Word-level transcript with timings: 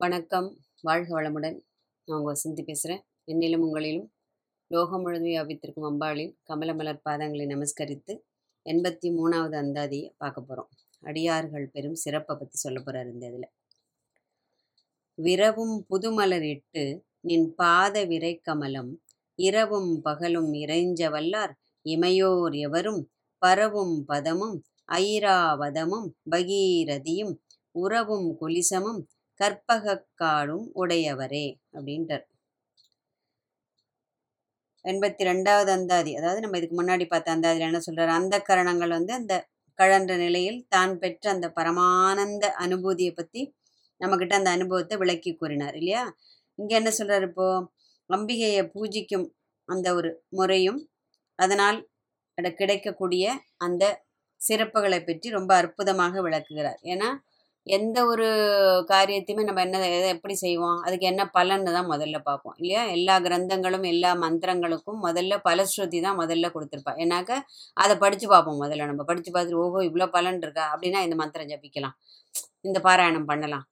வணக்கம். 0.00 0.56
வாழ்க 0.80 1.22
வளமுடன். 1.22 1.56
நான் 2.04 2.18
உங்கள் 2.18 2.34
வசந்தி 2.34 2.62
பேசுகிறேன். 2.62 3.06
என்னிலும் 3.26 3.64
உங்களிலும் 3.66 4.08
லோகம் 4.66 5.06
முழுமையை 5.06 5.36
அவித்திருக்கும் 5.42 5.86
அம்பாளின் 5.90 6.32
கமலமலர் 6.48 7.00
பாதங்களை 7.10 7.44
நமஸ்கரித்து 7.46 8.14
எண்பத்தி 8.66 9.08
மூணாவது 9.10 9.56
அந்தாதியை 9.62 10.10
பார்க்க 10.16 10.40
போகிறோம். 10.40 10.68
அடியார்கள் 11.00 11.70
பெரும் 11.72 11.94
சிறப்பை 11.94 12.36
பற்றி 12.36 12.56
சொல்ல 12.56 12.78
போகிறார் 12.78 13.12
இந்த 13.12 13.26
இதில். 13.26 13.48
விரவும் 15.14 15.86
புதுமலரிட்டு 15.90 16.84
நின் 17.20 17.54
பாத 17.54 18.04
விரை 18.04 18.34
கமலம் 18.36 18.92
இரவும் 19.34 20.00
பகலும் 20.02 20.52
இறைஞ்ச 20.52 21.10
வல்லார் 21.16 21.54
இமையோர் 21.84 22.56
எவரும் 22.58 23.10
பரவும் 23.38 24.04
பதமும் 24.04 24.62
ஐராவதமும் 24.92 26.08
பகீரதியும் 26.30 27.34
உறவும் 27.70 28.36
குலிசமும் 28.40 29.02
கற்பகக்காடும் 29.40 30.66
உடையவரே 30.82 31.46
அப்படின்றார். 31.74 32.24
எண்பத்தி 34.84 35.22
ரெண்டாவது 35.30 35.70
அந்தாதி 35.76 36.12
அதாவது 36.18 36.40
நம்ம 36.44 36.58
இதுக்கு 36.60 36.76
முன்னாடி 36.80 37.04
பார்த்த 37.12 37.36
அந்தாதியில் 37.36 37.68
என்ன 37.68 37.80
சொல்றாரு? 37.86 38.12
அந்த 38.20 38.34
கரணங்கள் 38.48 38.96
வந்து 38.98 39.12
அந்த 39.20 39.34
கழன்ற 39.78 40.12
நிலையில் 40.24 40.58
தான் 40.68 40.92
பெற்ற 41.02 41.24
அந்த 41.30 41.46
பரமானந்த 41.58 42.46
அனுபூதியை 42.64 43.12
பற்றி 43.14 43.42
நம்மக்கிட்ட 44.00 44.34
அந்த 44.40 44.50
அனுபவத்தை 44.56 44.96
விளக்கி 45.02 45.30
கூறினார் 45.34 45.76
இல்லையா? 45.80 46.02
இங்கே 46.58 46.74
என்ன 46.80 46.90
சொல்றாரு 46.98 47.26
இப்போ? 47.30 47.46
அம்பிகையை 48.10 48.62
பூஜிக்கும் 48.74 49.26
அந்த 49.68 49.88
ஒரு 49.94 50.10
முறையும் 50.38 50.80
அதனால் 51.38 51.78
கிடைக்கக்கூடிய 52.58 53.24
அந்த 53.66 53.84
சிறப்புகளை 54.40 55.00
பற்றி 55.00 55.28
ரொம்ப 55.30 55.52
அற்புதமாக 55.62 56.22
விளக்குகிறார். 56.26 56.80
ஏன்னா 56.92 57.08
எந்த 57.66 57.98
ஒரு 58.06 58.26
காரியத்தையுமே 58.90 59.42
நம்ம 59.48 59.60
என்ன 59.66 59.78
எதை 59.90 60.08
எப்படி 60.14 60.34
செய்வோம்? 60.42 60.78
அதுக்கு 60.86 61.06
என்ன 61.10 61.22
பலன்னு 61.36 61.74
தான் 61.76 61.88
முதல்ல 61.92 62.16
பார்ப்போம் 62.26 62.56
இல்லையா? 62.60 62.82
எல்லா 62.96 63.14
கிரந்தங்களும் 63.26 63.86
எல்லா 63.92 64.10
மந்திரங்களுக்கும் 64.24 64.98
முதல்ல 65.06 65.38
பலஸ்ருதி 65.48 66.00
தான் 66.06 66.18
முதல்ல 66.22 66.50
கொடுத்துருப்பா. 66.54 66.94
ஏன்னாக்க 67.04 67.32
அதை 67.76 67.94
படித்து 68.04 68.28
பார்ப்போம் 68.34 68.60
முதல்ல 68.64 68.88
நம்ம. 68.90 69.04
படித்து 69.10 69.32
பார்த்துட்டு 69.32 69.62
ஓஹோ 69.64 69.80
இவ்வளோ 69.88 70.08
பலன் 70.16 70.40
இருக்கா? 70.44 70.66
அப்படின்னா 70.74 71.00
இந்த 71.06 71.18
மந்திரம் 71.22 71.50
ஜபிக்கலாம். 71.52 71.96
இந்த 72.68 72.78
பாராயணம் 72.88 73.28
பண்ணலாம். 73.32 73.64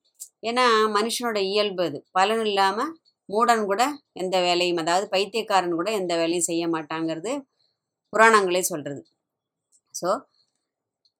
ஏன்னா 0.50 0.64
மனுஷனோட 0.96 1.38
இயல்பு 1.52 1.82
அது. 1.90 1.98
பலன் 2.18 2.44
இல்லாமல் 2.50 2.92
மூடன் 3.28 3.64
கூட 3.70 3.82
எந்த 4.22 4.36
வேலையும் 4.46 4.80
அதாவது 4.82 5.06
பைத்தியக்காரன் 5.14 5.78
கூட 5.80 5.90
எந்த 6.00 6.12
வேலையும் 6.20 6.48
செய்ய 6.50 6.64
மாட்டாங்கிறது 6.74 7.32
புராணங்களே 8.12 8.62
சொல்கிறது 8.72 9.02
ஸோ 9.94 10.08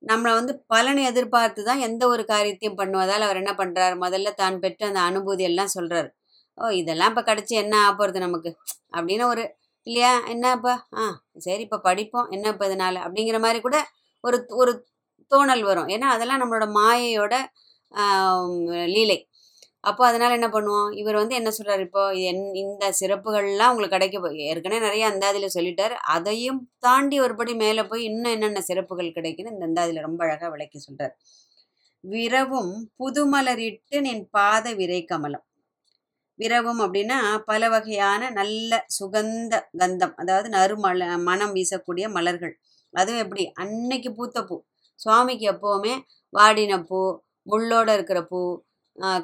நம்மளை 0.03 0.33
வந்து 0.39 0.53
பலனை 0.73 1.03
எதிர்பார்த்து 1.11 1.61
தான் 1.69 1.85
எந்த 1.89 2.03
ஒரு 2.15 2.23
காரியத்தையும் 2.33 2.79
பண்ணுவதால் 2.81 3.27
அவர் 3.27 3.41
என்ன 3.43 3.53
பண்ணுறாரு 3.61 3.97
முதல்ல 4.05 4.33
தான் 4.43 4.63
பெற்ற 4.65 4.83
அந்த 4.91 5.01
அனுபூதி 5.11 5.45
எல்லாம் 5.51 5.75
சொல்கிறார் 5.77 6.09
ஓ 6.59 6.71
இதெல்லாம் 6.81 7.13
இப்போ 7.13 7.23
கிடச்சி 7.29 7.55
என்ன 7.65 7.75
ஆப்போகிறது 7.89 8.21
நமக்கு? 8.27 8.51
அப்படின்னு 8.97 9.25
ஒரு 9.33 9.45
இல்லையா? 9.87 10.13
என்னப்பா 10.35 10.75
ஆ 11.01 11.05
சரி 11.47 11.63
இப்போ 11.67 11.79
படிப்போம். 11.89 12.29
என்ன 12.31 12.47
இப்போ 12.55 12.67
இதனால்? 12.69 12.99
அப்படிங்கிற 13.07 13.39
மாதிரி 13.47 13.61
கூட 13.61 13.77
ஒரு 14.25 14.39
ஒரு 14.63 14.73
தோணல் 15.31 15.65
வரும். 15.71 15.89
ஏன்னா 15.95 16.09
அதெல்லாம் 16.15 16.43
நம்மளோட 16.43 16.67
மாயையோட 16.79 17.35
லீலை. 18.95 19.19
அப்போ 19.85 20.03
அதனால் 20.09 20.37
என்ன 20.39 20.49
பண்ணுவோம்? 20.49 20.91
இவர் 21.01 21.19
வந்து 21.21 21.35
என்ன 21.39 21.51
சொல்கிறார் 21.57 21.83
இப்போ 21.87 22.03
என் 22.31 22.43
இந்த 22.63 22.85
சிறப்புகள்லாம் 23.01 23.71
உங்களுக்கு 23.73 23.97
கிடைக்க 23.97 24.17
போய் 24.21 24.45
ஏற்கனவே 24.51 24.81
நிறைய 24.87 25.05
அந்தாதியில் 25.13 25.55
சொல்லிட்டார். 25.57 25.95
அதையும் 26.17 26.61
தாண்டி 26.87 27.17
ஒருபடி 27.25 27.55
மேலே 27.65 27.85
போய் 27.91 28.03
இன்னும் 28.11 28.35
என்னென்ன 28.37 28.63
சிறப்புகள் 28.71 29.17
கிடைக்குன்னு 29.19 29.55
இந்த 29.57 29.67
அந்தாதியில் 29.71 30.07
ரொம்ப 30.09 30.21
அழகாக 30.27 30.51
விளக்கி 30.55 30.81
சொல்கிறார் 30.87 31.15
விரவும் 32.05 32.73
புதுமலரிட்டு 33.01 33.97
நின் 34.07 34.25
பாத 34.37 34.67
விரை 34.81 35.01
கமலம். 35.11 35.45
விரவும் 36.39 36.81
அப்படின்னா 36.85 37.19
பல 37.51 37.63
வகையான 37.75 38.31
நல்ல 38.39 38.73
சுகந்த 38.99 39.55
கந்தம் 39.81 40.15
அதாவது 40.23 40.49
நறுமல 40.57 41.09
மனம் 41.29 41.55
வீசக்கூடிய 41.59 42.07
மலர்கள். 42.17 42.55
அதுவும் 42.95 43.23
எப்படி? 43.25 43.45
அன்னைக்கு 43.63 44.11
பூத்த 44.19 44.39
பூ. 44.49 44.57
சுவாமிக்கு 45.01 45.47
எப்போவுமே 45.53 45.95
வாடின 46.33 46.75
பூ 46.89 47.01
முள்ளோட 47.51 47.89
இருக்கிற 47.99 48.19
பூ 48.31 48.41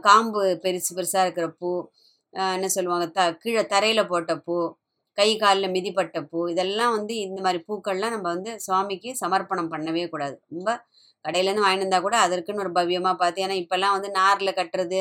காம்பு 0.06 0.42
பெருசு 0.64 0.92
பெருசாக 0.96 1.24
இருக்கிற 1.26 1.46
பூ 1.60 1.70
என்ன 2.56 2.68
சொல்லுவாங்க 2.76 3.06
த 3.16 3.20
கீழே 3.42 3.62
தரையில் 3.72 4.10
போட்ட 4.12 4.32
பூ 4.46 4.56
கை 5.18 5.30
காலில் 5.42 5.72
மிதிப்பட்ட 5.74 6.18
பூ 6.30 6.40
இதெல்லாம் 6.52 6.92
வந்து 6.96 7.14
இந்த 7.26 7.38
மாதிரி 7.46 7.60
பூக்கள்லாம் 7.68 8.14
நம்ம 8.14 8.26
வந்து 8.34 8.50
சுவாமிக்கு 8.66 9.10
சமர்ப்பணம் 9.22 9.70
பண்ணவே 9.74 10.04
கூடாது. 10.12 10.36
ரொம்ப 10.52 10.68
கடையிலேருந்து 11.24 11.64
வாங்கிட்டு 11.64 11.86
வந்தா 11.86 12.00
கூட 12.06 12.16
அதற்குன்னு 12.26 12.62
ஒரு 12.64 12.72
பவ்யமாக 12.78 13.16
பார்த்து 13.22 13.42
ஏன்னா 13.44 13.56
இப்போல்லாம் 13.62 13.94
வந்து 13.96 14.10
நாரில் 14.18 14.56
கட்டுறது 14.58 15.00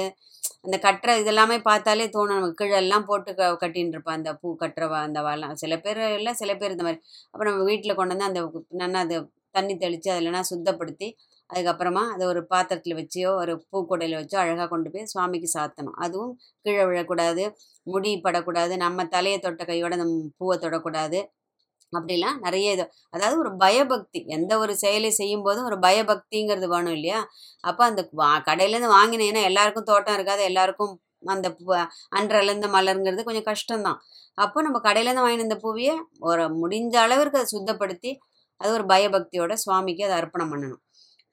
அந்த 0.65 0.77
கட்டுற 0.85 1.11
இதெல்லாமே 1.21 1.57
பார்த்தாலே 1.69 2.05
தோணும். 2.15 2.37
நமக்கு 2.39 2.59
கீழெல்லாம் 2.61 3.05
போட்டு 3.09 3.31
க 3.39 3.49
கட்டின்னு 3.63 3.95
இருப்பான் 3.95 4.17
அந்த 4.19 4.31
பூ 4.41 4.47
கட்டுற 4.63 4.85
அந்த 5.07 5.19
வாழலாம் 5.27 5.59
சில 5.63 5.73
பேர் 5.85 6.01
இல்லை 6.19 6.33
சில 6.41 6.51
பேர் 6.61 6.73
இந்த 6.75 6.85
மாதிரி. 6.87 6.99
அப்போ 7.33 7.43
நம்ம 7.49 7.65
வீட்டில் 7.71 7.97
கொண்டு 7.99 8.15
வந்து 8.15 8.29
அந்த 8.29 8.41
நல்லா 8.83 9.01
அது 9.05 9.17
தண்ணி 9.57 9.75
தெளித்து 9.83 10.09
அதில்னா 10.15 10.41
சுத்தப்படுத்தி 10.51 11.07
அதுக்கப்புறமா 11.49 12.03
அதை 12.13 12.23
ஒரு 12.27 12.41
பாத்திரத்தில் 12.53 12.97
வச்சியோ 12.99 13.29
ஒரு 13.41 13.53
பூக்கூடையில் 13.71 14.17
வச்சோ 14.19 14.37
அழகாக 14.43 14.67
கொண்டு 14.67 14.89
போய் 14.93 15.09
சுவாமிக்கு 15.13 15.49
சாத்தணும். 15.57 15.97
அதுவும் 16.05 16.33
கீழே 16.65 16.83
விழக்கூடாது 16.91 17.43
முடி 17.87 18.11
படக்கூடாது 18.25 18.73
நம்ம 18.85 19.05
தலையை 19.15 19.39
தொட்ட 19.39 19.63
கையோட 19.65 19.95
நம்ம 19.95 20.15
பூவை 20.39 20.57
தொடக்கூடாது. 20.65 21.19
அப்படிலாம் 21.93 22.37
நிறைய 22.45 22.73
இது. 22.75 22.85
அதாவது 23.15 23.37
ஒரு 23.43 23.51
பயபக்தி. 23.57 24.19
எந்த 24.37 24.53
ஒரு 24.63 24.73
செயலை 24.77 25.11
செய்யும் 25.11 25.45
போதும் 25.47 25.67
ஒரு 25.69 25.77
பயபக்திங்கிறது 25.85 26.67
வேணும் 26.73 26.95
இல்லையா? 26.97 27.19
அப்போ 27.63 27.83
அந்த 27.85 28.01
வா 28.13 28.29
கடையிலேருந்து 28.49 28.91
வாங்கினேன்னா 28.99 29.43
எல்லாருக்கும் 29.51 29.89
தோட்டம் 29.91 30.17
இருக்காது. 30.19 30.43
எல்லாருக்கும் 30.43 30.93
அந்த 31.33 31.47
பூ 31.57 31.67
அன்றளந்த 32.19 32.67
மலருங்கிறது 32.75 33.27
கொஞ்சம் 33.29 33.49
கஷ்டம்தான். 33.51 33.99
அப்போ 34.37 34.61
நம்ம 34.61 34.79
கடையிலேருந்து 34.87 35.25
வாங்கின 35.25 35.45
இந்த 35.47 35.57
பூவையே 35.63 35.93
ஒரு 36.29 36.43
முடிஞ்ச 36.61 36.95
அளவிற்கு 37.05 37.39
அதை 37.39 37.49
சுத்தப்படுத்தி 37.55 38.11
அது 38.61 38.71
ஒரு 38.77 38.85
பயபக்தியோட 38.93 39.53
சுவாமிக்கு 39.63 40.03
அதை 40.07 40.15
அர்ப்பணம் 40.21 40.51
பண்ணணும். 40.53 40.81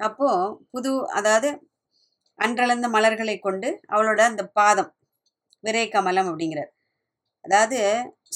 அப்போது 0.01 0.57
புது 0.71 0.93
அதாவது 1.11 1.49
அன்றளந்த 2.39 2.87
மலர்களை 2.89 3.37
கொண்டு 3.39 3.69
அவளோட 3.93 4.21
அந்த 4.31 4.43
பாதம் 4.59 4.91
விரை 5.65 5.85
கமலம் 5.89 6.29
அப்படிங்கிறார். 6.31 6.71
அதாவது 7.45 7.79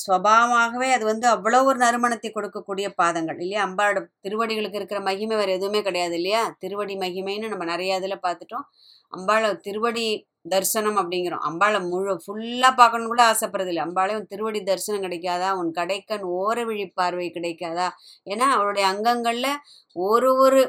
ஸ்வபாவமாகவே 0.02 0.88
அது 0.96 1.04
வந்து 1.04 1.26
அவ்வளோ 1.28 1.60
ஒரு 1.64 1.78
நறுமணத்தை 1.78 2.30
கொடுக்கக்கூடிய 2.32 2.86
பாதங்கள் 3.00 3.38
இல்லையா? 3.38 3.60
அம்பாவோட 3.66 4.00
திருவடிகளுக்கு 4.24 4.78
இருக்கிற 4.80 5.00
மகிமை 5.00 5.36
வேறு 5.36 5.56
எதுவுமே 5.58 5.80
கிடையாது 5.82 6.14
இல்லையா? 6.14 6.42
திருவடி 6.58 6.94
மகிமைன்னு 6.96 7.52
நம்ம 7.52 7.64
நிறைய 7.64 7.98
இதில் 8.00 8.24
பார்த்துட்டோம். 8.26 8.66
அம்பாளை 9.12 9.50
திருவடி 9.66 10.06
தரிசனம் 10.50 10.98
அப்படிங்கிறோம். 11.00 11.44
அம்பாளை 11.48 11.78
முழு 11.90 12.12
ஃபுல்லாக 12.24 12.72
பார்க்கணும் 12.76 13.12
கூட 13.12 13.22
ஆசைப்படுறது 13.32 13.70
இல்லை. 13.72 13.84
அம்பாளை 13.86 14.12
உன் 14.16 14.30
திருவடி 14.32 14.60
தரிசனம் 14.62 15.04
கிடைக்காதா? 15.06 15.50
உன் 15.60 15.70
கடைக்கன் 15.72 16.24
ஓர 16.40 16.64
விழி 16.64 16.86
பார்வை 17.00 17.28
கிடைக்காதா? 17.30 17.88
ஏன்னா 18.26 18.48
அவளுடைய 18.56 18.86
அங்கங்களில் 18.92 19.52
ஒரு 19.96 20.30
ஒரு 20.36 20.60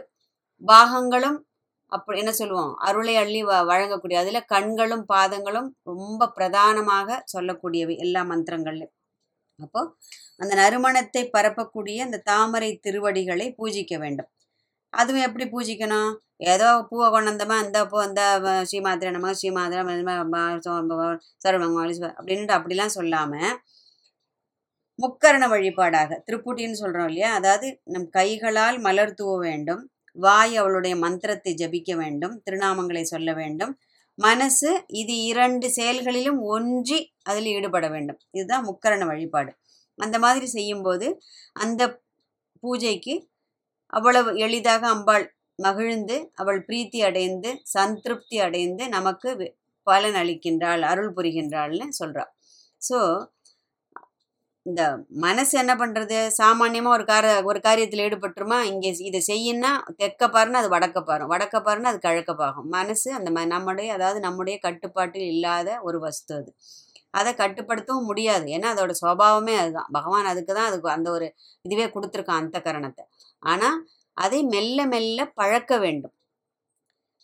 பாகங்களும் 0.62 1.38
அப்படி 1.92 2.18
என்ன 2.22 2.31
சொல்லுவோம்? 2.40 2.74
அருளை 2.88 3.14
அள்ளி 3.24 3.42
வ 3.50 3.53
வழங்கக்கூடிய 3.72 4.18
அதில் 4.22 4.47
கண்களும் 4.53 5.06
பாதங்களும் 5.14 5.70
ரொம்ப 5.92 6.28
பிரதானமாக 6.38 7.20
சொல்லக்கூடியவை 7.34 7.96
எல்லா 8.06 8.22
மந்திரங்கள்லையும் 8.31 8.94
அப்போ 9.59 9.81
அந்த 10.42 10.53
நறுமணத்தை 10.62 11.24
பரப்பக்கூடிய 11.36 11.97
அந்த 12.08 12.18
தாமரை 12.31 12.70
திருவடிகளை 12.86 13.47
பூஜிக்க 13.59 13.94
வேண்டும். 14.03 14.30
அதுவும் 14.94 15.25
எப்படி 15.28 15.46
பூஜிக்கணும்? 15.56 16.12
ஏதோ 16.53 16.68
பூவை 16.90 17.08
கொண்டந்தமா 17.16 17.56
அந்த 17.64 17.78
இந்த 17.80 17.81
பூ 17.91 17.97
இந்த 18.09 18.22
ஸ்ரீமாத்திரை 18.70 19.12
நம்ம 19.18 19.34
ஸ்ரீமாத்திரை 19.40 19.81
சரவணமாலி 21.46 21.96
அப்படின்ட்டு 22.20 22.58
அப்படிலாம் 22.58 22.96
சொல்லாமல் 22.97 23.58
முக்கரண 25.00 25.44
வழிபாடாக 25.53 26.12
திருப்பூட்டின்னு 26.28 26.81
சொல்கிறோம் 26.84 27.09
இல்லையா? 27.12 27.30
அதாவது 27.40 27.68
நம் 27.94 28.09
கைகளால் 28.18 28.78
மலர் 28.88 29.18
தூவ 29.20 29.34
வேண்டும். 29.47 29.84
வாய் 30.16 30.53
அவளுடைய 30.56 30.96
மந்திரத்தை 30.96 31.52
ஜபிக்க 31.62 31.92
வேண்டும் 31.96 32.36
திருநாமங்களை 32.46 33.03
சொல்ல 33.14 33.30
வேண்டும். 33.34 33.74
மனசு 34.20 34.70
இது 35.02 35.16
இரண்டு 35.31 35.68
செயல்களிலும் 35.70 36.40
ஒன்றி 36.53 37.00
அதில் 37.23 37.50
ஈடுபட 37.56 37.85
வேண்டும். 37.90 38.20
இதுதான் 38.32 38.66
முக்கரண 38.66 39.03
வழிபாடு. 39.06 39.52
அந்த 40.00 40.17
மாதிரி 40.20 40.47
செய்யும்போது 40.58 41.08
அந்த 41.56 41.82
பூஜைக்கு 42.64 43.16
அவ்வளவு 43.94 44.32
எளிதாக 44.38 44.84
அம்பாள் 44.88 45.26
மகிழ்ந்து 45.59 46.17
அவள் 46.35 46.59
பிரீத்தி 46.67 47.00
அடைந்து 47.02 47.50
சந்திருப்தி 47.76 48.38
அடைந்து 48.47 48.84
நமக்கு 48.90 49.29
பலன் 49.88 50.17
அளிக்கின்றாள் 50.22 50.84
அருள் 50.91 51.14
புரிகின்றாள்னு 51.17 51.88
சொல்கிறாள் 52.00 52.32
ஸோ 52.82 52.97
இந்த 54.69 54.83
மனசு 55.23 55.53
என்ன 55.61 55.73
பண்ணுறது 55.75 56.17
சாமானியமாக 56.37 56.95
ஒரு 56.97 57.05
கார 57.05 57.25
ஒரு 57.49 57.59
காரியத்தில் 57.67 58.03
ஈடுபட்டுருமா? 58.05 58.57
இங்கே 58.71 58.89
இதை 59.09 59.19
செய்யினா 59.29 59.71
தெற்க 60.01 60.23
பாருன்னா 60.35 60.61
அது 60.63 60.69
வடக்க 60.75 60.99
பாரும். 61.01 61.31
வடக்க 61.33 61.57
பாருன்னா 61.67 61.91
அது 61.93 61.99
கிழக்க 61.99 62.33
பாகும். 62.35 62.67
மனசு 62.75 63.09
அந்த 63.17 63.29
ம 63.31 63.45
நம்முடைய 63.53 63.89
அதாவது 63.97 64.19
நம்முடைய 64.27 64.57
கட்டுப்பாட்டில் 64.67 65.27
இல்லாத 65.33 65.79
ஒரு 65.87 65.99
வஸ்து 66.05 66.33
அது. 66.39 66.51
அதை 67.13 67.31
கட்டுப்படுத்தவும் 67.35 68.09
முடியாது. 68.11 68.45
ஏன்னா 68.55 68.67
அதோட 68.73 68.93
சுவாவமே 69.01 69.55
அதுதான். 69.61 69.89
பகவான் 69.97 70.31
அதுக்கு 70.33 70.53
தான் 70.53 70.69
அதுக்கு 70.71 70.89
அந்த 70.97 71.09
ஒரு 71.17 71.27
இதுவே 71.66 71.87
கொடுத்துருக்கான் 71.95 72.41
அந்த 72.43 72.59
கரணத்தை. 72.67 73.05
ஆனால் 73.43 73.77
அதை 74.17 74.41
மெல்ல 74.55 74.79
மெல்ல 74.93 75.19
பழக்க 75.41 75.73
வேண்டும். 75.79 76.13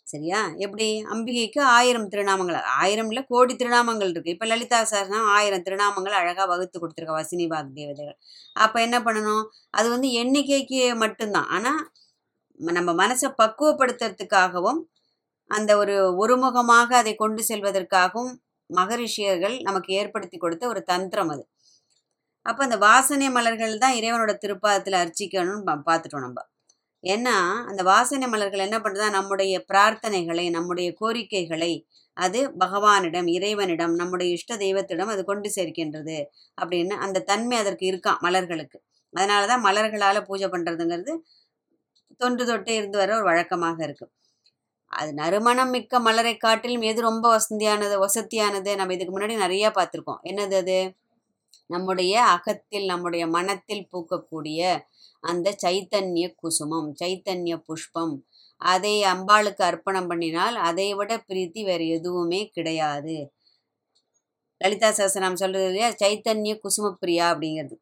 சரியா? 0.08 0.40
எப்படி? 0.66 0.88
அம்பிகைக்கு 1.14 1.62
ஆயிரம் 1.78 2.10
திருநாமங்கள். 2.14 2.58
ஆயிரம் 2.82 3.10
இல்லை 3.12 3.24
கோடி 3.32 3.54
திருநாமங்கள் 3.56 4.12
இருக்கு. 4.14 4.34
இப்போ 4.36 4.46
லலிதா 4.46 4.80
சஹஸ்ரநாமம் 4.92 5.32
ஆயிரம் 5.38 5.64
திருநாமங்கள் 5.68 6.18
அழகாக 6.20 6.48
வகுத்து 6.48 6.78
கொடுத்துருக்க 6.80 7.16
வசினி 7.20 7.46
வாக் 7.54 7.76
தேவதைகள். 7.80 8.18
அப்போ 8.56 8.78
என்ன 8.82 8.98
பண்ணணும்? 9.00 9.46
அது 9.70 9.88
வந்து 9.90 10.10
எண்ணிக்கைக்கு 10.22 10.82
மட்டும்தான். 10.96 11.50
ஆனால் 11.58 11.82
நம்ம 12.60 12.90
மனசை 13.04 13.30
பக்குவப்படுத்துறதுக்காகவும் 13.42 14.82
அந்த 15.52 15.72
ஒரு 15.78 15.96
ஒருமுகமாக 16.22 16.90
அதை 16.98 17.14
கொண்டு 17.16 17.42
செல்வதற்காகவும் 17.50 18.32
மகரிஷியர்கள் 18.70 19.56
நமக்கு 19.62 19.90
ஏற்படுத்தி 19.94 20.38
கொடுத்த 20.38 20.68
ஒரு 20.68 20.82
தந்திரம் 20.84 21.32
அது. 21.36 21.44
அப்போ 22.46 22.62
அந்த 22.64 22.78
வாசனை 22.88 23.28
மலர்கள் 23.30 23.82
தான் 23.84 23.98
இறைவனோட 24.00 24.34
திருப்பாதத்தில் 24.44 25.02
அர்ச்சிக்கணும்னு 25.04 25.76
பார்த்துட்டோம் 25.90 26.26
நம்ம. 26.26 26.42
ஏன்னா 27.04 27.36
அந்த 27.70 27.82
வாசனை 27.84 28.28
மலர்கள் 28.28 28.66
என்ன 28.68 28.78
பண்ணுறதா 28.80 29.10
நம்முடைய 29.10 29.56
பிரார்த்தனைகளை 29.70 30.46
நம்முடைய 30.50 30.90
கோரிக்கைகளை 31.02 31.74
அது 32.18 32.40
பகவானிடம் 32.60 33.28
இறைவனிடம் 33.28 33.94
நம்முடைய 33.96 34.30
இஷ்ட 34.38 34.54
தெய்வத்திடம் 34.58 35.12
அது 35.14 35.22
கொண்டு 35.26 35.50
சேர்க்கின்றது 35.50 36.18
அப்படின்னு 36.58 36.96
அந்த 37.06 37.24
தன்மை 37.32 37.58
அதற்கு 37.58 37.86
இருக்காம் 37.92 38.22
மலர்களுக்கு. 38.26 38.78
அதனால 39.14 39.42
தான் 39.48 39.66
மலர்களால் 39.68 40.28
பூஜை 40.30 40.48
பண்ணுறதுங்கிறது 40.54 41.14
தொன்று 42.22 42.44
தொட்டே 42.46 42.74
இருந்து 42.76 42.98
வர 42.98 43.12
ஒரு 43.18 43.26
வழக்கமாக 43.32 43.78
இருக்கு. 43.88 44.06
அது 44.94 45.12
நறுமணம் 45.14 45.74
மிக்க 45.76 46.00
மலரை 46.00 46.34
காட்டிலும் 46.38 46.86
எது 46.92 47.00
ரொம்ப 47.02 47.26
வசந்தியானது 47.38 47.96
வசதியானது 48.06 48.72
நம்ம 48.76 48.94
இதுக்கு 48.96 49.14
முன்னாடி 49.16 49.36
நிறைய 49.46 49.70
பார்த்துருக்கோம். 49.78 50.22
என்னது 50.24 50.58
அது? 50.64 50.78
நம்முடைய 51.68 52.14
அகத்தில் 52.26 52.86
நம்முடைய 52.86 53.28
மனத்தில் 53.28 53.88
பூக்கக்கூடிய 53.92 54.62
அந்த 55.24 55.48
சைத்தன்ய 55.64 56.26
குசுமம் 56.42 56.90
சைத்தன்ய 57.02 57.54
புஷ்பம். 57.68 58.16
அதை 58.62 59.04
அம்பாளுக்கு 59.04 59.64
அர்ப்பணம் 59.64 60.10
பண்ணினால் 60.10 60.56
அதை 60.70 60.94
விட 60.94 61.24
பிரீத்தி 61.30 61.62
வேறு 61.64 61.88
எதுவுமே 61.88 62.42
கிடையாது. 62.48 63.18
லலிதா 64.62 64.92
சாஸ்திரம் 64.92 65.36
சொல்றது 65.36 65.66
இல்லையா? 65.66 65.90
சைத்தன்ய 66.04 66.54
குசும 66.60 66.92
பிரியா 67.00 67.26
அப்படிங்கிறது. 67.34 67.76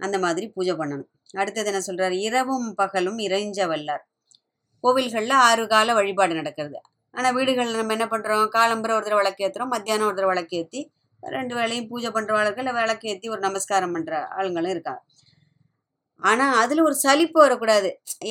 அந்த 0.00 0.18
மாதிரி 0.18 0.46
பூஜை 0.48 0.74
பண்ணணும். 0.74 1.10
அடுத்தது 1.32 1.66
என்ன 1.66 1.80
சொல்கிறார் 1.80 2.12
இரவும் 2.12 2.74
பகலும் 2.74 3.18
இறைஞ்ச 3.18 3.58
வல்லார். 3.72 4.04
கோவில்களில் 4.84 5.36
ஆறு 5.48 5.64
கால 5.66 5.94
வழிபாடு 5.94 6.34
நடக்கிறது. 6.34 6.78
ஆனால் 7.14 7.34
வீடுகளில் 7.34 7.78
நம்ம 7.80 7.92
என்ன 7.92 8.06
பண்ணுறோம் 8.06 8.46
காலம்புற 8.56 8.90
ஒரு 8.96 9.04
தடவை 9.04 9.20
விளக்கேற்றுறோம் 9.22 9.72
மத்தியானம் 9.74 10.06
ஒரு 10.06 10.16
தடவை 10.16 10.32
விளக்கேற்றி 10.32 10.80
ரெண்டு 11.22 11.54
வேளையும் 11.58 11.88
பூஜை 11.90 12.10
பண்ணுறவாளுக்கு 12.16 12.78
விளக்கேற்றி 12.80 13.28
ஒரு 13.34 13.40
நமஸ்காரம் 13.40 13.94
பண்ணுற 13.96 14.14
ஆளுங்களும் 14.38 14.74
இருக்காங்க. 14.76 15.02
ஆனால் 16.22 16.54
அதில் 16.60 16.84
ஒரு 16.88 16.96
சலிப்பு 17.04 17.38
வரக்கூடாது. 17.44 17.88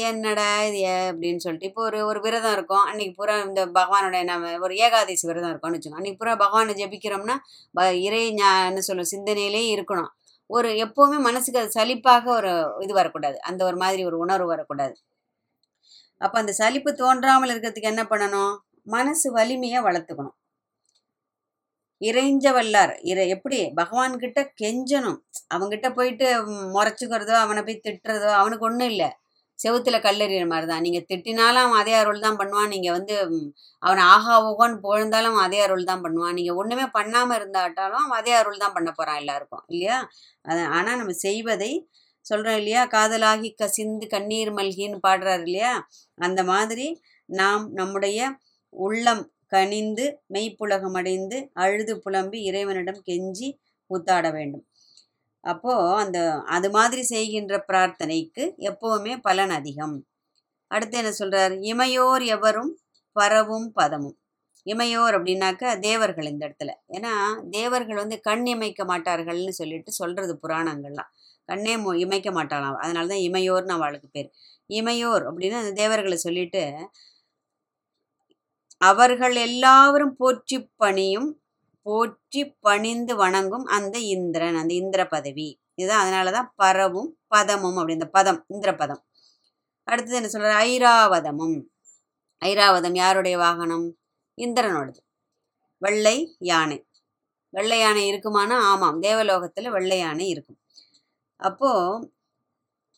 என்னடா 0.10 0.48
இது 0.68 0.80
அப்படின்னு 1.10 1.44
சொல்லிட்டு 1.46 1.70
இப்போ 1.70 1.82
ஒரு 1.82 2.00
ஒரு 2.10 2.20
விரதம் 2.26 2.56
இருக்கும். 2.58 2.86
அன்னைக்கு 2.90 3.14
பூரா 3.20 3.36
இந்த 3.48 3.64
பகவானோட 3.78 4.24
நம்ம 4.24 4.54
ஒரு 4.68 4.76
ஏகாதசி 4.86 5.26
விரதம் 5.30 5.52
இருக்கோம்னு 5.54 5.78
வச்சுக்கோங்க. 5.78 6.02
அன்னைக்கு 6.02 6.22
பூரா 6.22 6.34
பகவானை 6.44 6.76
ஜெபிக்கிறோம்னா 6.82 7.36
ப 7.74 7.88
இறை 8.06 8.22
என்ன 8.32 8.82
சொல்லும் 8.90 9.12
சிந்தனையிலே 9.14 9.64
இருக்கணும். 9.76 10.12
ஒரு 10.50 10.70
எப்போவுமே 10.86 11.20
மனசுக்கு 11.28 11.62
அது 11.62 11.72
சலிப்பாக 11.80 12.26
ஒரு 12.40 12.52
இது 12.86 12.94
வரக்கூடாது. 12.94 13.38
அந்த 13.50 13.62
ஒரு 13.66 13.78
மாதிரி 13.84 14.02
ஒரு 14.06 14.18
உணர்வு 14.26 14.50
வரக்கூடாது. 14.54 14.96
அப்போ 16.22 16.38
அந்த 16.42 16.54
சலிப்பு 16.62 16.92
தோன்றாமல் 17.04 17.52
இருக்கிறதுக்கு 17.54 17.92
என்ன 17.94 18.04
பண்ணணும்? 18.04 18.54
மனசு 18.96 19.32
வலிமையை 19.32 19.80
வளர்த்துக்கணும். 19.88 20.36
இறைஞ்ச 22.02 22.46
வல்லார் 22.58 22.94
இறை 23.12 23.26
எப்படி? 23.36 23.60
பகவான்கிட்ட 23.80 24.40
கெஞ்சணும். 24.62 25.20
அவங்கிட்ட 25.56 25.88
போயிட்டு 25.98 26.28
ம், 26.48 26.66
முறைச்சுக்கிறதோ 26.76 27.36
அவனை 27.44 27.62
போய் 27.68 27.84
திட்டுறதோ 27.86 28.32
அவனுக்கு 28.42 28.68
ஒன்றும் 28.70 28.92
இல்லை. 28.94 29.10
செவுத்துல 29.60 29.98
கல்லெறிகிற 30.06 30.46
மாதிரி 30.52 30.68
தான். 30.72 30.84
நீங்கள் 30.86 31.06
திட்டினாலும் 31.12 31.64
அவன் 31.66 31.82
அதே 31.82 31.94
அருள் 32.00 32.24
தான் 32.26 32.40
பண்ணுவான். 32.42 32.72
நீங்கள் 32.74 32.96
வந்து 32.98 33.14
அவனை 33.84 34.02
ஆஹா 34.14 34.34
ஓகோன்னு 34.48 34.82
புகழ்ந்தாலும் 34.86 35.38
அதே 35.46 35.60
அருள் 35.66 35.90
தான் 35.92 36.04
பண்ணுவான். 36.06 36.36
நீங்கள் 36.40 36.58
ஒன்றுமே 36.62 36.88
பண்ணாமல் 36.98 37.38
இருந்தாட்டாலும் 37.40 38.04
அவன் 38.04 38.20
அதே 38.22 38.34
அருள் 38.42 38.64
தான் 38.64 38.76
பண்ண 38.78 38.90
போகிறான் 38.92 39.22
எல்லாருக்கும். 39.24 39.64
இல்லையா? 39.74 39.98
அது 40.46 40.62
ஆனால் 40.78 41.00
நம்ம 41.02 41.16
செய்வதை 41.26 41.72
சொல்கிறோம் 42.26 42.60
இல்லையா? 42.62 42.82
காதலாகி 42.94 43.50
கசிந்து 43.62 44.08
கண்ணீர் 44.14 44.52
மல்கின்னு 44.58 45.00
பாடுறாரு 45.08 45.44
இல்லையா? 45.48 45.74
அந்த 46.18 46.42
மாதிரி 46.54 46.88
நாம் 47.30 47.66
நம்முடைய 47.74 48.20
உள்ளம் 48.74 49.24
கனிந்து 49.56 50.06
மெய்ப்புலகம் 50.34 50.98
அடைந்து 51.00 51.38
அழுது 51.64 51.94
புலம்பி 52.00 52.40
இறைவனிடம் 52.50 53.02
கெஞ்சி 53.10 53.50
கூத்தாட 53.92 54.28
வேண்டும். 54.32 54.66
அப்போ 55.44 55.74
அந்த 55.96 56.20
அது 56.56 56.68
மாதிரி 56.72 57.04
செய்கின்ற 57.04 57.56
பிரார்த்தனைக்கு 57.68 58.44
எப்பவுமே 58.70 59.14
பலன் 59.22 59.54
அதிகம். 59.60 59.96
அடுத்து 60.72 60.96
என்ன 61.02 61.12
சொல்றார்? 61.20 61.54
இமையோர் 61.72 62.24
எவரும் 62.36 62.72
பரவும் 63.16 63.68
பதமும். 63.74 64.18
இமையோர் 64.66 65.16
அப்படின்னாக்க 65.18 65.64
தேவர்கள் 65.80 66.30
இந்த 66.32 66.44
இடத்துல. 66.48 66.72
ஏன்னா 66.98 67.12
தேவர்கள் 67.50 68.02
வந்து 68.04 68.18
கண் 68.28 68.46
இமைக்க 68.54 68.84
மாட்டார்கள்னு 68.92 69.54
சொல்லிட்டு 69.62 69.92
சொல்றது 69.92 70.34
புராணங்கள்லாம். 70.44 71.12
கண்ணே 71.50 71.76
இமைக்க 72.06 72.30
மாட்டாளாம் 72.38 72.78
அதனால 72.84 73.06
தான் 73.14 73.24
இமையோர்னு 73.28 73.76
அவளுக்கு 73.78 74.10
பேர். 74.12 74.30
இமையோர் 74.70 75.26
அப்படின்னு 75.30 75.58
அந்த 75.62 75.74
தேவர்களை 75.82 76.18
சொல்லிட்டு 76.18 76.64
அவர்கள் 78.82 79.36
எல்லாவரும் 79.36 80.16
போற்றி 80.16 80.58
பணியும் 80.76 81.30
போற்றி 81.82 82.42
பணிந்து 82.60 83.16
வணங்கும் 83.16 83.66
அந்த 83.66 83.98
இந்திரன் 84.00 84.56
அந்த 84.56 84.74
இந்திர 84.74 85.08
பதவி. 85.08 85.62
இதுதான் 85.76 86.02
அதனால 86.02 86.32
தான் 86.32 86.54
பரவும் 86.56 87.20
பதமும் 87.28 87.76
அப்படி 87.76 87.94
இந்த 87.94 88.08
பதம் 88.08 88.46
இந்திர 88.48 88.76
பதம். 88.76 89.06
அடுத்தது 89.88 90.16
என்ன 90.16 90.30
சொல்றாரு? 90.30 90.58
ஐராவதமும். 90.70 91.58
ஐராவதம் 92.42 92.96
யாருடைய 92.96 93.38
வாகனம்? 93.38 93.98
இந்திரனோடது. 94.38 95.02
வெள்ளை 95.82 96.36
யானை. 96.40 96.88
வெள்ளை 97.50 97.80
யானை 97.80 98.12
இருக்குமானா? 98.12 98.58
ஆமாம். 98.72 99.00
தேவலோகத்தில் 99.00 99.70
வெள்ளை 99.70 99.98
யானை 99.98 100.28
இருக்கும். 100.28 100.60
அப்போ 101.38 101.72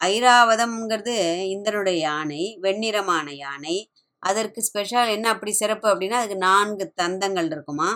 ஐராவதம்ங்கிறது 0.01 1.15
இந்திரனுடைய 1.45 1.99
யானை 1.99 2.59
வெண்ணிறமான 2.61 3.31
யானை 3.35 3.91
அதற்கு 4.23 4.59
ஸ்பெஷல் 4.61 5.13
என்ன 5.15 5.27
அப்படி 5.33 5.51
சிறப்பு 5.53 5.87
அப்படின்னா 5.91 6.19
அதுக்கு 6.19 6.39
நான்கு 6.49 6.85
தந்தங்கள் 7.01 7.49
இருக்குமா. 7.51 7.89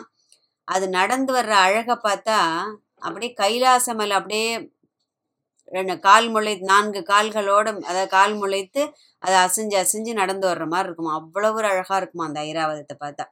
அது 0.67 0.85
நடந்து 0.89 1.31
வர்ற 1.33 1.53
அழகை 1.65 1.95
பார்த்தா 2.07 2.39
அப்படியே 3.01 3.31
கைலாச 3.33 3.93
மலை 3.95 4.15
அப்படியே 4.17 4.47
ரெண்டு 5.71 5.93
கால் 5.99 6.27
முளை 6.29 6.53
நான்கு 6.71 7.01
கால்களோட 7.11 7.67
அதாவது 7.89 8.09
கால் 8.09 8.33
முளைத்து 8.41 8.81
அதை 9.23 9.35
அசைஞ்சு 9.45 9.77
அசைஞ்சு 9.83 10.13
நடந்து 10.13 10.45
வர்ற 10.51 10.65
மாதிரி 10.67 10.87
இருக்குமா. 10.87 11.13
அவ்வளவு 11.13 11.57
ஒரு 11.59 11.67
அழகாக 11.67 11.99
இருக்குமா 12.01 12.25
அந்த 12.29 12.39
ஐராவதத்தை 12.49 12.95
பார்த்தா. 13.05 13.25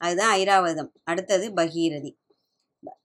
அதுதான் 0.00 0.32
ஐராவதம். 0.40 0.90
அடுத்தது 1.04 1.46
பகீரதி. 1.54 2.10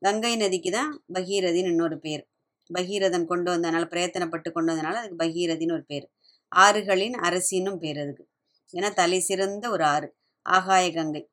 கங்கை 0.06 0.34
நதிக்கு 0.36 0.72
தான் 0.72 0.92
பகீரதின்னு 1.14 1.74
இன்னொரு 1.76 1.98
பேர். 2.00 2.24
பகீரதன் 2.70 3.30
கொண்டு 3.32 3.50
வந்ததுனால 3.54 3.86
பிரயத்தனப்பட்டு 3.94 4.50
கொண்டு 4.52 4.72
வந்தனால 4.74 5.00
அதுக்கு 5.02 5.22
பகீரதின்னு 5.24 5.78
ஒரு 5.80 5.86
பேர். 5.92 6.06
ஆறுகளின் 6.52 7.18
அரசின்னும் 7.28 7.82
பேர் 7.84 8.00
அதுக்கு. 8.04 8.26
ஏன்னா 8.74 8.94
தலை 8.94 9.20
சிறந்த 9.20 9.70
ஒரு 9.70 9.84
ஆறு 9.84 10.16
ஆகாய 10.42 10.92
கங்கை. 10.92 11.30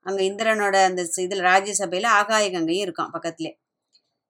அங்கே 0.00 0.30
இந்திரனோட 0.30 0.84
அந்த 0.84 1.08
இதில் 1.16 1.40
ராஜ்யசபையில் 1.40 2.08
ஆகாய 2.08 2.50
கங்கையும் 2.50 2.88
இருக்கான் 2.88 3.10
பக்கத்துலே. 3.12 3.64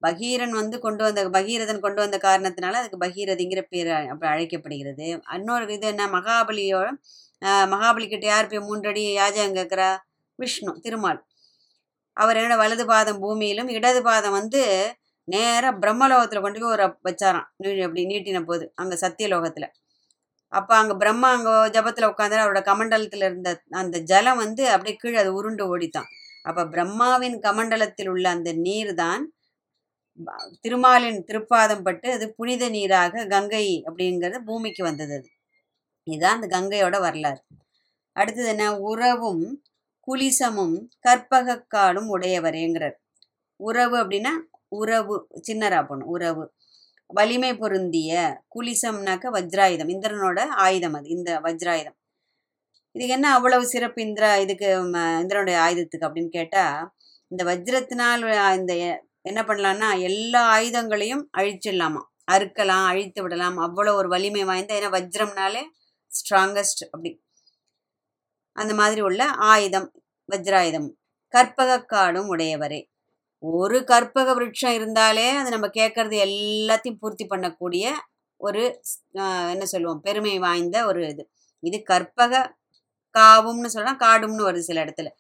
பகீரன் 0.07 0.51
வந்து 0.51 0.81
கொண்டு 0.81 1.05
வந்த 1.05 1.29
பகீரதன் 1.29 1.81
கொண்டு 1.81 2.01
வந்த 2.01 2.19
காரணத்தினால 2.19 2.73
அதுக்கு 2.73 2.99
பகீரதிங்கிற 2.99 3.61
பேர் 3.61 3.89
அப்படி 3.89 4.33
அழைக்கப்படுகிறது. 4.33 5.21
இன்னொரு 5.33 5.73
இது 5.73 5.87
என்ன 5.87 6.07
மகாபலியோட 6.07 6.91
மகாபலி 7.45 8.09
கிட்ட 8.09 8.27
யார் 8.27 8.47
போய் 8.47 8.59
மூன்றடி 8.59 9.13
யாஜகம் 9.13 9.55
கேட்குறா? 9.55 9.97
விஷ்ணு 10.35 10.81
திருமால். 10.81 11.27
அவர் 12.13 12.37
என்னோட 12.37 12.57
வலது 12.57 12.87
பாதம் 12.87 13.23
பூமியிலும் 13.23 13.71
இடது 13.71 14.03
பாதம் 14.03 14.33
வந்து 14.33 14.95
நேராக 15.25 15.79
பிரம்மலோகத்தில் 15.79 16.41
கொண்டு 16.41 16.61
போய் 16.61 16.71
ஒரு 16.71 16.99
வச்சாராம். 17.05 17.45
நீ- 17.63 17.81
அப்படி 17.81 18.07
நீட்டின 18.07 18.45
போது 18.45 18.73
அங்கே 18.75 18.95
சத்தியலோகத்தில். 18.95 19.69
அப்போ 20.59 20.73
அங்கே 20.81 20.95
பிரம்மா 21.03 21.29
அங்கே 21.37 21.55
ஜபத்தில் 21.77 22.11
உட்காந்து 22.11 22.43
அவரோட 22.43 22.61
கமண்டலத்தில் 22.71 23.25
இருந்த 23.29 23.51
அந்த 23.83 23.97
ஜலம் 24.11 24.41
வந்து 24.45 24.63
அப்படியே 24.75 24.97
கீழே 24.97 25.19
அது 25.23 25.31
உருண்டு 25.39 25.65
ஓடித்தான். 25.73 26.11
அப்போ 26.45 26.63
பிரம்மாவின் 26.75 27.37
கமண்டலத்தில் 27.47 28.11
உள்ள 28.15 28.27
அந்த 28.37 28.51
நீர் 28.67 28.93
தான் 28.95 29.23
திருமாலின் 30.65 31.21
திருப்பாதம் 31.29 31.85
பட்டு 31.87 32.09
அது 32.17 32.27
புனித 32.39 32.65
நீராக 32.69 33.25
கங்கை 33.35 33.67
அப்படிங்கிறது 33.89 34.39
பூமிக்கு 34.49 34.83
வந்தது 34.85 35.15
அது. 35.19 35.29
இதுதான் 36.07 36.37
அந்த 36.39 36.49
கங்கையோட 36.57 36.97
வரலாறு. 37.07 37.41
அடுத்தது 38.17 38.51
என்ன? 38.55 38.67
உறவும் 38.91 39.45
குலிசமும் 40.09 40.77
கற்பகக்காலும் 41.07 42.09
உடையவரேங்கிறார். 42.15 42.97
உறவு 43.61 43.97
அப்படின்னா 44.03 44.33
உறவு 44.81 45.15
சின்னரா 45.49 45.81
பொண்ணு 45.89 46.07
உறவு. 46.15 46.45
வலிமை 47.11 47.57
பொருந்திய 47.57 48.13
குலிசம்னாக்க 48.55 49.25
வஜ்ராயுதம். 49.37 49.91
இந்திரனோட 49.95 50.41
ஆயுதம் 50.65 50.93
அது 50.93 51.09
இந்த 51.09 51.41
வஜ்ராயுதம். 51.41 51.97
இதுக்கு 52.95 53.15
என்ன 53.15 53.33
அவ்வளவு 53.35 53.67
சிறப்பு 53.67 54.03
இந்திரா 54.03 54.37
இதுக்கு 54.37 54.69
இந்திரனுடைய 55.21 55.57
ஆயுதத்துக்கு 55.61 56.07
அப்படின்னு 56.07 56.29
கேட்டால் 56.29 56.91
இந்த 57.29 57.43
வஜ்ரத்தினால் 57.45 58.57
இந்த 58.57 58.75
என்ன 59.23 59.41
பண்ணலான்னா 59.43 59.89
எல்லா 60.01 60.43
ஆயுதங்களையும் 60.59 61.25
அழிச்சிடலாமா? 61.39 62.03
அறுக்கலாம் 62.33 62.87
அழித்து 62.87 63.23
விடலாம். 63.23 63.57
அவ்வளோ 63.59 63.93
ஒரு 63.95 64.09
வலிமை 64.09 64.45
வாய்ந்த 64.45 64.75
ஏன்னா 64.75 64.93
வஜ்ரம்னாலே 64.97 65.63
ஸ்ட்ராங்கஸ்ட் 66.13 66.85
அப்படி. 66.91 67.13
அந்த 68.57 68.75
மாதிரி 68.75 69.01
உள்ள 69.01 69.23
ஆயுதம் 69.53 69.89
வஜ்ராயுதம். 70.33 70.89
கற்பக 71.35 71.85
காடும் 71.85 72.29
உடையவரே. 72.37 72.81
ஒரு 73.43 73.78
கற்பக 73.90 74.28
விருட்சம் 74.37 74.75
இருந்தாலே 74.78 75.26
அது 75.40 75.50
நம்ம 75.55 75.69
கேட்கறது 75.78 76.16
எல்லாத்தையும் 76.28 77.00
பூர்த்தி 77.02 77.25
பண்ணக்கூடிய 77.33 77.85
ஒரு 78.40 78.62
என்ன 79.55 79.66
சொல்லுவோம்? 79.73 80.00
பெருமை 80.07 80.35
வாய்ந்த 80.47 80.76
ஒரு 80.90 81.00
இது. 81.12 81.25
இது 81.62 81.78
கற்பக 81.93 82.33
காவும்னு 83.14 83.71
சொல்லலாம் 83.75 84.02
காடும்னு 84.07 84.47
வருது 84.49 84.69
சில 84.71 84.85
இடத்துல. 84.85 85.11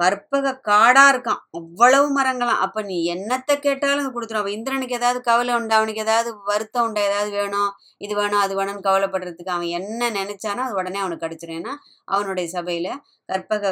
கற்பக 0.00 0.52
காடா 0.68 1.04
இருக்கான். 1.12 1.40
அவ்வளவு 1.58 2.06
மரங்களாம். 2.18 2.62
அப்ப 2.66 2.82
நீ 2.90 2.96
என்னத்தை 3.14 3.56
கேட்டாலும் 3.66 4.14
கொடுத்துரும். 4.16 4.48
இந்திரனுக்கு 4.56 4.98
ஏதாவது 5.00 5.20
கவலை 5.30 5.54
உண்டு? 5.58 5.74
அவனுக்கு 5.78 6.04
ஏதாவது 6.06 6.30
வருத்தம் 6.50 6.86
உண்டா? 6.88 7.02
ஏதாவது 7.10 7.30
வேணும்? 7.40 7.70
இது 8.06 8.14
வேணும் 8.20 8.42
அது 8.44 8.54
வேணும்னு 8.60 8.86
கவலைப்படுறதுக்கு 8.88 9.54
அவன் 9.56 9.74
என்ன 9.80 10.10
நினைச்சானோ 10.18 10.64
அது 10.68 10.78
உடனே 10.80 11.00
அவனுக்கு 11.04 11.26
கிடைச்சிரும் 11.26 11.58
ஏன்னா 11.60 11.74
அவனுடைய 12.14 12.48
சபையில 12.56 12.90
கற்பக 13.32 13.64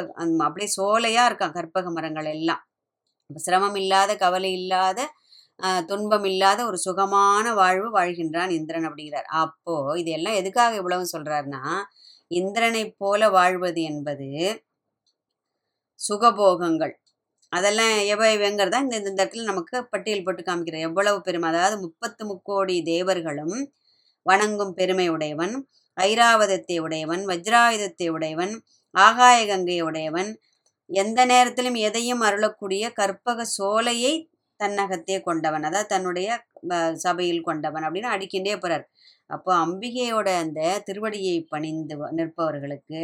அப்படியே 0.47 0.69
சோலையா 0.79 1.25
இருக்கான் 1.31 1.57
கற்பக 1.59 1.89
மரங்கள் 1.97 2.29
எல்லாம். 2.37 2.61
சிரமம் 3.29 3.77
இல்லாத 3.81 4.11
கவலை 4.17 4.51
இல்லாத 4.55 4.99
ஆஹ், 5.59 5.83
துன்பம் 5.87 6.25
இல்லாத 6.25 6.59
ஒரு 6.65 6.77
சுகமான 6.83 7.45
வாழ்வு 7.55 7.87
வாழ்கின்றான் 7.95 8.51
இந்திரன் 8.57 8.87
அப்படிங்கிறார். 8.89 9.27
அப்போ 9.41 9.73
இது 10.01 10.09
எல்லாம் 10.17 10.37
எதுக்காக 10.39 10.77
இவ்வளவு 10.79 11.05
சொல்றாருன்னா 11.11 11.63
இந்திரனை 12.31 12.83
போல 12.97 13.29
வாழ்வது 13.31 13.81
என்பது 13.89 14.27
சுகபோகங்கள். 15.99 16.93
அதெல்லாம் 17.51 17.95
எவை 18.13 18.27
இவங்கிறதா 18.35 18.79
இந்த 18.83 18.95
இந்த 19.01 19.17
இடத்துல 19.17 19.49
நமக்கு 19.49 19.75
பட்டியல் 19.91 20.25
போட்டு 20.25 20.43
காமிக்கிறார். 20.43 20.87
எவ்வளவு 20.89 21.19
பெருமை. 21.21 21.49
அதாவது 21.51 21.77
முப்பத்து 21.85 22.23
முக்கோடி 22.31 22.75
தேவர்களும் 22.89 23.55
வணங்கும் 24.25 24.73
பெருமை 24.79 25.07
உடையவன் 25.13 25.53
ஐராவதத்தை 25.97 26.77
உடையவன் 26.85 27.23
வஜ்ராயுதத்தை 27.29 28.07
உடையவன் 28.15 28.53
ஆகாய 28.95 29.39
கங்கை 29.47 29.79
உடையவன் 29.87 30.29
எந்த 30.89 31.25
நேரத்திலும் 31.25 31.75
எதையும் 31.81 32.21
அருளக்கூடிய 32.21 32.91
கற்பக 32.91 33.45
சோலையை 33.57 34.13
தன்னகத்தே 34.59 35.21
கொண்டவன். 35.21 35.63
அதாவது 35.63 35.87
தன்னுடைய 35.87 36.29
சபையில் 36.97 37.41
கொண்டவன் 37.41 37.83
அப்படின்னு 37.83 38.13
அடிக்கின்றே 38.15 38.55
போறார். 38.55 38.85
அப்போ 39.29 39.51
அம்பிகையோட 39.65 40.27
அந்த 40.39 40.59
திருவடியை 40.85 41.45
பணிந்து 41.47 41.95
வ- 41.97 42.11
நிற்பவர்களுக்கு 42.15 43.01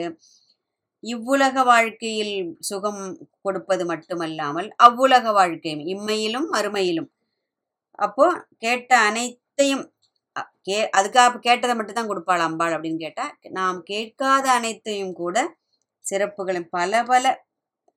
இவ்வுலக 1.04 1.64
வாழ்க்கையில் 1.64 2.36
சுகம் 2.60 3.02
கொடுப்பது 3.42 3.86
மட்டுமல்லாமல் 3.86 4.70
அவ்வுலக 4.78 5.32
வாழ்க்கையும் 5.32 5.84
இம்மையிலும் 5.86 6.48
மறுமையிலும் 6.54 7.10
அப்போ 8.00 8.26
கேட்ட 8.58 8.98
அனைத்தையும் 9.00 9.84
கே 10.62 10.78
அதுக்காக 10.98 11.40
கேட்டதை 11.40 11.76
மட்டும்தான் 11.76 12.10
கொடுப்பாள் 12.10 12.40
அம்பாள் 12.40 12.74
அப்படின்னு 12.74 13.00
கேட்டா 13.00 13.26
நாம் 13.50 13.84
கேட்காத 13.84 14.52
அனைத்தையும் 14.52 15.14
கூட 15.14 15.38
சிறப்புகளும் 16.06 16.68
பல 16.70 17.04
பல 17.04 17.26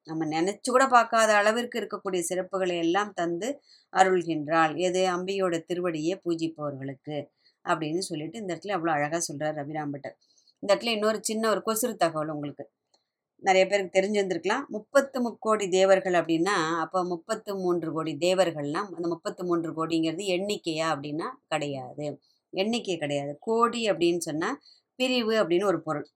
நம்ம 0.07 0.27
நினைச்சு 0.27 0.71
கூட 0.71 0.87
பார்க்காத 0.87 1.35
அளவிற்கு 1.35 1.81
இருக்கக்கூடிய 1.81 2.23
சிறப்புகளை 2.29 2.77
எல்லாம் 2.79 3.13
தந்து 3.13 3.61
அருள்கின்றாள். 3.97 4.77
எது? 4.77 5.03
அம்பியோட 5.09 5.65
திருவடியே 5.69 6.15
பூஜிப்பவர்களுக்கு 6.25 7.17
அப்படின்னு 7.65 7.99
சொல்லிட்டு 7.99 8.39
இந்த 8.39 8.55
இடத்துல 8.55 8.77
அவ்வளோ 8.77 8.91
அழகாக 8.91 9.21
சொல்கிறார் 9.21 9.55
ரவிராம்பட்டர். 9.55 10.17
இந்த 10.59 10.75
இடத்துல 10.75 10.93
இன்னொரு 10.93 11.19
சின்ன 11.23 11.49
ஒரு 11.51 11.63
கொசுறு 11.67 11.95
தகவல் 11.95 12.29
உங்களுக்கு. 12.29 12.71
நிறைய 13.43 13.67
பேருக்கு 13.67 14.01
தெரிஞ்சிருந்திருக்கலாம். 14.01 14.67
முப்பத்து 14.67 15.21
முக்கோடி 15.21 15.69
தேவர்கள் 15.69 16.13
அப்படின்னா 16.13 16.57
அப்போ 16.81 17.05
முப்பத்து 17.05 17.57
மூன்று 17.57 17.93
கோடி 17.93 18.17
தேவர்கள்லாம் 18.21 18.89
அந்த 18.97 19.09
முப்பத்து 19.09 19.45
மூன்று 19.45 19.71
கோடிங்கிறது 19.79 20.25
எண்ணிக்கையா 20.37 20.87
அப்படின்னா 20.95 21.29
கிடையாது. 21.49 22.21
எண்ணிக்கை 22.51 22.97
கிடையாது. 22.99 23.37
கோடி 23.41 23.91
அப்படின்னு 23.91 24.19
சொன்னால் 24.19 24.61
பிரிவு 24.95 25.35
அப்படின்னு 25.43 25.65
ஒரு 25.65 25.83
பொருள். 25.83 26.07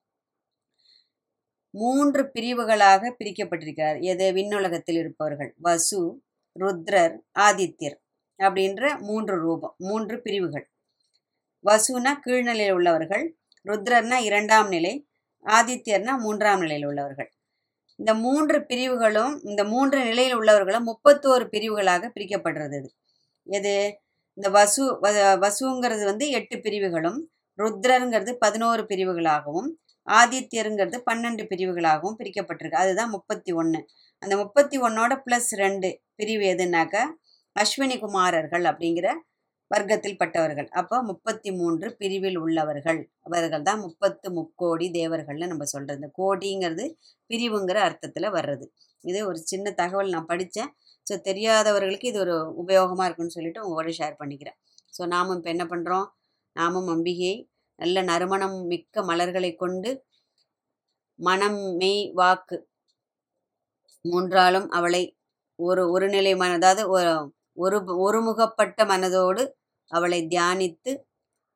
மூன்று 1.74 2.30
பிரிவுகளாக 2.30 3.16
பிரிக்கப்பட்டிருக்கிறார். 3.18 4.00
எது? 4.00 4.32
விண்ணுலகத்தில் 4.32 4.98
இருப்பவர்கள். 4.98 5.54
வசு 5.56 6.22
ருத்ரர் 6.58 7.16
ஆதித்யர் 7.38 7.96
அப்படின்ற 8.42 8.98
மூன்று 8.98 9.36
ரூபம் 9.36 9.74
மூன்று 9.78 10.22
பிரிவுகள். 10.22 10.70
வசுனா 11.70 12.12
கீழ்நிலையில் 12.26 12.72
உள்ளவர்கள் 12.72 13.36
ருத்ரர்னா 13.64 14.22
இரண்டாம் 14.22 14.68
நிலை 14.68 15.08
ஆதித்யர்னா 15.46 16.18
மூன்றாம் 16.18 16.60
நிலையில் 16.60 16.86
உள்ளவர்கள். 16.86 17.32
இந்த 17.96 18.14
மூன்று 18.14 18.66
பிரிவுகளும் 18.66 19.42
இந்த 19.42 19.64
மூன்று 19.64 20.04
நிலையில் 20.04 20.38
உள்ளவர்களும் 20.38 20.86
முப்பத்தோரு 20.86 21.44
பிரிவுகளாக 21.44 22.12
பிரிக்கப்படுறது 22.14 22.76
இது. 22.76 22.94
எது? 23.44 24.00
இந்த 24.34 24.50
வசு 24.50 24.98
வ- 25.02 25.38
வசுங்கிறது 25.40 26.04
வந்து 26.04 26.30
எட்டு 26.30 26.60
பிரிவுகளும் 26.60 27.30
ருத்ரருங்கிறது 27.58 28.32
பதினோரு 28.32 28.86
பிரிவுகளாகவும் 28.88 29.68
ஆதித்யருங்கிறது 30.08 30.98
பன்னெண்டு 31.08 31.42
பிரிவுகளாகவும் 31.50 32.16
பிரிக்கப்பட்டிருக்கு. 32.20 32.82
அதுதான் 32.84 33.12
முப்பத்தி 33.16 33.52
ஒன்று 33.62 33.80
அந்த 34.22 34.34
முப்பத்தி 34.42 34.76
ஒன்னோட 34.86 35.12
ப்ளஸ் 35.26 35.50
ரெண்டு 35.64 35.88
பிரிவு 36.18 36.44
எதுனாக்கா 36.54 37.02
அஸ்வினி 37.56 37.96
குமாரர்கள் 38.04 38.64
அப்படிங்கிற 38.70 39.08
வர்க்கத்தில் 39.70 40.18
பட்டவர்கள். 40.20 40.68
அப்போ 40.80 40.96
முப்பத்தி 41.10 41.50
மூன்று 41.58 41.86
பிரிவில் 42.00 42.38
உள்ளவர்கள். 42.44 42.98
அவர்கள் 43.26 43.66
தான் 43.68 43.80
முப்பத்து 43.84 44.28
முக்கோடி 44.38 44.86
தேவர்கள்னு 44.98 45.50
நம்ம 45.52 45.66
சொல்கிறது 45.74 45.98
இந்த 46.00 46.10
கோடிங்கிறது 46.20 46.86
பிரிவுங்கிற 47.30 47.78
அர்த்தத்தில் 47.88 48.28
வர்றது. 48.36 48.66
இது 49.04 49.20
ஒரு 49.30 49.38
சின்ன 49.50 49.66
தகவல் 49.80 50.12
நான் 50.14 50.28
படித்தேன். 50.32 50.70
ஸோ 51.06 51.14
தெரியாதவர்களுக்கு 51.28 52.06
இது 52.12 52.18
ஒரு 52.24 52.34
உபயோகமாக 52.62 53.06
இருக்குன்னு 53.08 53.36
சொல்லிட்டு 53.36 53.62
உங்களோட 53.64 53.92
ஷேர் 54.00 54.20
பண்ணிக்கிறேன். 54.20 54.58
ஸோ 54.96 55.02
நாமும் 55.14 55.36
இப்போ 55.38 55.50
என்ன 55.54 55.64
பண்ணுறோம் 55.72 56.06
நாமும் 56.56 56.90
அம்பிகை 56.94 57.32
நல்ல 57.76 58.02
நறுமணம் 58.02 58.66
மிக்க 58.66 59.02
மலர்களை 59.02 59.54
கொண்டு 59.54 60.04
மனம் 61.14 61.58
மெய் 61.58 62.12
வாக்கு 62.12 62.68
மூன்றாலும் 64.04 64.68
அவளை 64.68 65.16
ஒரு 65.54 65.90
ஒரு 65.90 66.08
நிலை 66.08 66.36
மன 66.36 66.52
அதாவது 66.52 66.98
ஒரு- 66.98 67.28
ஒரு 67.52 67.76
ஒருமுகப்பட்ட 67.84 68.84
மனதோடு 68.84 69.48
அவளை 69.88 70.26
தியானித்து 70.26 70.96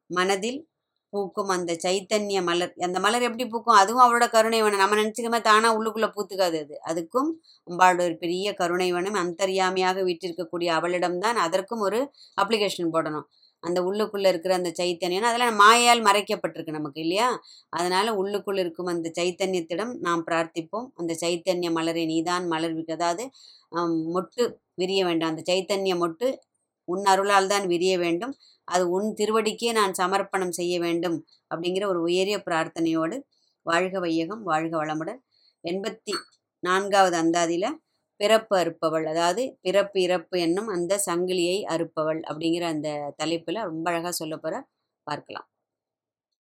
மனதில் 0.06 0.68
பூக்கும் 1.08 1.48
அந்த 1.48 1.76
சைத்தன்ய 1.82 2.42
மலர். 2.42 2.74
அந்த 2.78 3.00
மலர் 3.00 3.22
எப்படி 3.22 3.46
பூக்கும்? 3.46 3.74
அதுவும் 3.74 4.02
அவளோட 4.06 4.30
கருணை 4.30 4.60
நம்ம 4.76 4.96
நினச்சிக்கமே 4.96 5.40
தானா 5.40 5.78
உள்ளுக்குள்ளே 5.78 6.10
பூத்துக்காது 6.16 6.58
அது. 6.60 6.80
அதுக்கும் 6.86 7.30
அம்பாளோட 7.70 8.02
ஒரு 8.02 8.16
பெரிய 8.16 8.54
கருணை 8.54 8.92
அந்தரியாமையாக 8.92 9.14
அந்தர்யாமியாக 9.14 10.02
வீட்டிருக்கக்கூடிய 10.04 10.70
அவளிடம்தான் 10.78 11.38
அதற்கும் 11.46 11.78
ஒரு 11.78 12.10
அப்ளிகேஷன் 12.42 12.92
போடணும். 12.92 13.26
அந்த 13.62 13.78
உள்ளுக்குள்ளே 13.88 14.28
இருக்கிற 14.32 14.52
அந்த 14.58 14.70
சைத்தன்யம். 14.78 15.28
அதெல்லாம் 15.30 15.58
மாயால் 15.62 16.02
மறைக்கப்பட்டிருக்கு 16.08 16.76
நமக்கு 16.78 17.00
இல்லையா? 17.04 17.28
அதனால 17.78 18.14
உள்ளுக்குள் 18.20 18.60
இருக்கும் 18.62 18.90
அந்த 18.94 19.10
சைத்தன்யத்திடம் 19.18 19.92
நாம் 20.06 20.22
பிரார்த்திப்போம். 20.28 20.86
அந்த 21.00 21.12
சைத்தன்ய 21.22 21.70
மலரை 21.78 22.04
நீதான் 22.12 22.46
மலர் 22.54 22.76
அதாவது 22.96 23.24
மொட்டு 24.16 24.42
விரிய 24.80 25.00
வேண்டாம். 25.08 25.32
அந்த 25.34 25.44
சைத்தன்ய 25.50 25.94
மொட்டு 26.02 26.28
உன் 26.88 27.04
அருளால் 27.12 27.50
தான் 27.52 27.64
விரிய 27.72 27.94
வேண்டும். 28.04 28.34
அது 28.68 28.84
உன் 28.96 29.08
திருவடிக்கே 29.20 29.70
நான் 29.78 29.94
சமர்ப்பணம் 30.00 30.54
செய்ய 30.58 30.74
வேண்டும் 30.86 31.16
அப்படிங்கிற 31.50 31.84
ஒரு 31.92 32.00
உயரிய 32.08 32.36
பிரார்த்தனையோடு 32.46 33.16
வாழ்க 33.66 33.98
வையகம் 34.04 34.42
வாழ்க 34.50 34.72
வளமுடன். 34.82 35.20
எண்பத்தி 35.64 36.14
நான்காவது 36.62 37.16
அந்தாதியில் 37.22 37.68
பிறப்பு 38.20 38.54
அறுப்பவள். 38.58 39.06
அதாவது 39.06 39.42
பிறப்பு 39.62 39.98
இறப்பு 40.02 40.36
என்னும் 40.40 40.68
அந்த 40.68 40.94
சங்கிலியை 41.06 41.58
அறுப்பவள் 41.68 42.20
அப்படிங்கிற 42.28 42.66
அந்த 42.70 42.90
தலைப்பில் 43.16 43.66
ரொம்ப 43.66 43.86
அழகாக 43.90 44.14
சொல்ல 44.14 44.36
போகிற 44.36 44.56
பார்க்கலாம். 45.06 45.48